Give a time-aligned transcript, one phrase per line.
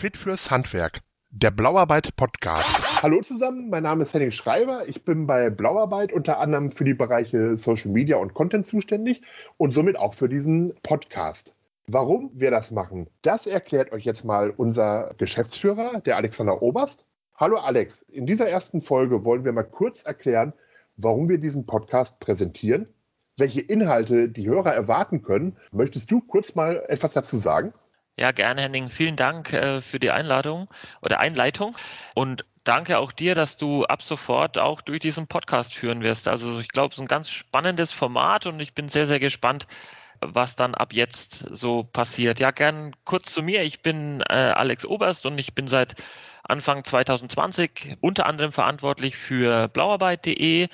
[0.00, 1.00] Fit fürs Handwerk.
[1.28, 3.02] Der Blauarbeit Podcast.
[3.02, 4.88] Hallo zusammen, mein Name ist Henning Schreiber.
[4.88, 9.20] Ich bin bei Blauarbeit unter anderem für die Bereiche Social Media und Content zuständig
[9.58, 11.54] und somit auch für diesen Podcast.
[11.86, 17.04] Warum wir das machen, das erklärt euch jetzt mal unser Geschäftsführer, der Alexander Oberst.
[17.34, 20.54] Hallo Alex, in dieser ersten Folge wollen wir mal kurz erklären,
[20.96, 22.88] warum wir diesen Podcast präsentieren,
[23.36, 25.58] welche Inhalte die Hörer erwarten können.
[25.72, 27.74] Möchtest du kurz mal etwas dazu sagen?
[28.20, 28.90] Ja, gerne, Henning.
[28.90, 30.68] Vielen Dank äh, für die Einladung
[31.00, 31.74] oder Einleitung.
[32.14, 36.28] Und danke auch dir, dass du ab sofort auch durch diesen Podcast führen wirst.
[36.28, 39.66] Also ich glaube, es ist ein ganz spannendes Format und ich bin sehr, sehr gespannt,
[40.20, 42.40] was dann ab jetzt so passiert.
[42.40, 43.62] Ja, gern kurz zu mir.
[43.62, 45.94] Ich bin äh, Alex Oberst und ich bin seit
[46.42, 50.68] Anfang 2020 unter anderem verantwortlich für blauarbeit.de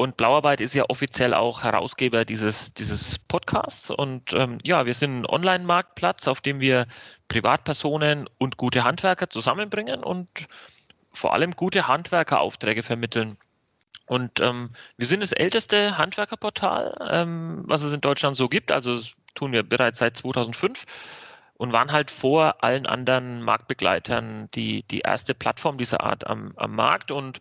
[0.00, 3.90] und Blauarbeit ist ja offiziell auch Herausgeber dieses, dieses Podcasts.
[3.90, 6.86] Und ähm, ja, wir sind ein Online-Marktplatz, auf dem wir
[7.28, 10.26] Privatpersonen und gute Handwerker zusammenbringen und
[11.12, 13.36] vor allem gute Handwerkeraufträge vermitteln.
[14.06, 18.72] Und ähm, wir sind das älteste Handwerkerportal, ähm, was es in Deutschland so gibt.
[18.72, 20.86] Also das tun wir bereits seit 2005
[21.58, 26.74] und waren halt vor allen anderen Marktbegleitern die, die erste Plattform dieser Art am, am
[26.74, 27.40] Markt und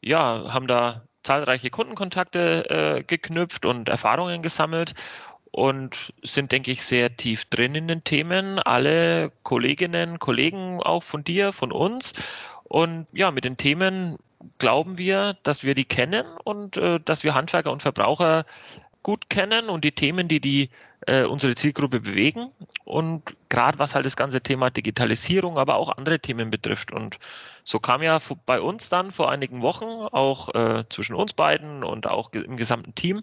[0.00, 4.94] ja, haben da zahlreiche Kundenkontakte äh, geknüpft und Erfahrungen gesammelt
[5.50, 8.58] und sind, denke ich, sehr tief drin in den Themen.
[8.58, 12.12] Alle Kolleginnen, Kollegen auch von dir, von uns.
[12.64, 14.18] Und ja, mit den Themen
[14.58, 18.44] glauben wir, dass wir die kennen und äh, dass wir Handwerker und Verbraucher
[19.02, 20.70] gut kennen und die Themen, die die
[21.06, 22.50] äh, unsere Zielgruppe bewegen
[22.84, 26.92] und gerade was halt das ganze Thema Digitalisierung, aber auch andere Themen betrifft.
[26.92, 27.18] Und
[27.68, 32.06] so kam ja bei uns dann vor einigen Wochen auch äh, zwischen uns beiden und
[32.06, 33.22] auch im gesamten Team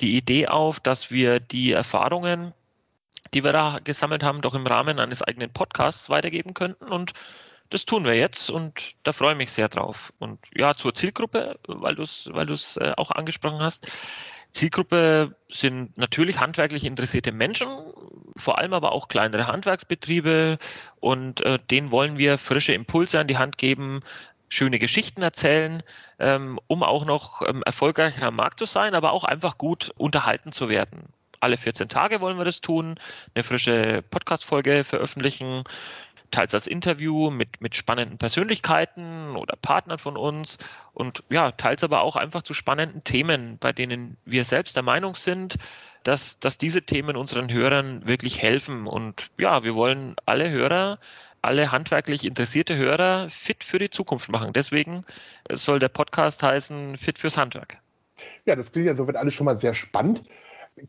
[0.00, 2.52] die Idee auf, dass wir die Erfahrungen,
[3.32, 7.12] die wir da gesammelt haben, doch im Rahmen eines eigenen Podcasts weitergeben könnten und
[7.70, 10.12] das tun wir jetzt und da freue ich mich sehr drauf.
[10.18, 13.88] Und ja, zur Zielgruppe, weil du es weil äh, auch angesprochen hast.
[14.52, 17.68] Zielgruppe sind natürlich handwerklich interessierte Menschen,
[18.36, 20.58] vor allem aber auch kleinere Handwerksbetriebe
[21.00, 24.00] und äh, denen wollen wir frische Impulse an die Hand geben,
[24.48, 25.82] schöne Geschichten erzählen,
[26.18, 30.52] ähm, um auch noch ähm, erfolgreicher am Markt zu sein, aber auch einfach gut unterhalten
[30.52, 31.04] zu werden.
[31.40, 32.94] Alle 14 Tage wollen wir das tun,
[33.34, 35.64] eine frische Podcast-Folge veröffentlichen,
[36.30, 40.58] teils als Interview mit, mit spannenden Persönlichkeiten oder Partnern von uns
[40.92, 45.14] und ja, teils aber auch einfach zu spannenden Themen, bei denen wir selbst der Meinung
[45.14, 45.56] sind,
[46.02, 48.86] dass, dass diese Themen unseren Hörern wirklich helfen.
[48.86, 50.98] Und ja, wir wollen alle Hörer,
[51.42, 54.52] alle handwerklich interessierte Hörer fit für die Zukunft machen.
[54.52, 55.04] Deswegen
[55.52, 57.78] soll der Podcast heißen Fit fürs Handwerk.
[58.44, 60.22] Ja, das klingt ja soweit alles schon mal sehr spannend.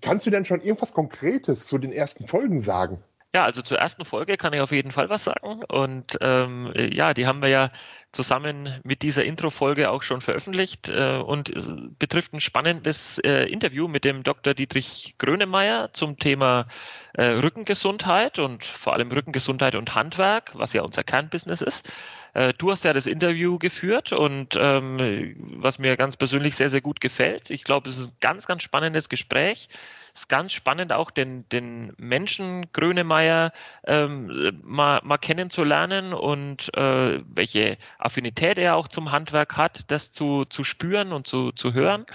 [0.02, 3.04] Kannst du denn schon irgendwas Konkretes zu den ersten Folgen sagen?
[3.36, 5.64] Ja, also zur ersten Folge kann ich auf jeden Fall was sagen.
[5.66, 7.70] Und ähm, ja, die haben wir ja
[8.12, 11.52] zusammen mit dieser Intro-Folge auch schon veröffentlicht äh, und
[12.00, 14.54] betrifft ein spannendes äh, Interview mit dem Dr.
[14.54, 16.68] Dietrich Grönemeyer zum Thema
[17.14, 21.92] äh, Rückengesundheit und vor allem Rückengesundheit und Handwerk, was ja unser Kernbusiness ist.
[22.34, 26.82] Äh, du hast ja das Interview geführt und ähm, was mir ganz persönlich sehr, sehr
[26.82, 27.50] gut gefällt.
[27.50, 29.70] Ich glaube, es ist ein ganz, ganz spannendes Gespräch
[30.18, 33.52] ist ganz spannend, auch den, den Menschen Grönemeyer
[33.86, 40.46] ähm, mal, mal kennenzulernen und äh, welche Affinität er auch zum Handwerk hat, das zu,
[40.46, 42.06] zu spüren und zu, zu hören.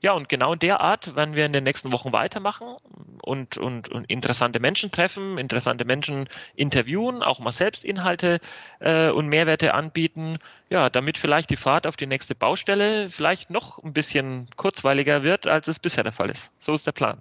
[0.00, 2.76] Ja, und genau in der Art werden wir in den nächsten Wochen weitermachen
[3.22, 8.40] und, und, und interessante Menschen treffen, interessante Menschen interviewen, auch mal selbst Inhalte
[8.80, 10.38] äh, und Mehrwerte anbieten,
[10.68, 15.46] ja, damit vielleicht die Fahrt auf die nächste Baustelle vielleicht noch ein bisschen kurzweiliger wird,
[15.46, 16.50] als es bisher der Fall ist.
[16.58, 17.20] So ist der Plan.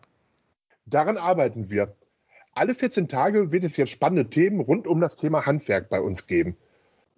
[0.85, 1.95] Daran arbeiten wir.
[2.53, 6.27] Alle 14 Tage wird es jetzt spannende Themen rund um das Thema Handwerk bei uns
[6.27, 6.57] geben.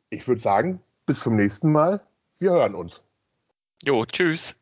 [0.10, 2.02] Ich würde sagen, bis zum nächsten Mal.
[2.40, 3.04] Wir hören uns.
[3.84, 4.56] Jo, tschüss.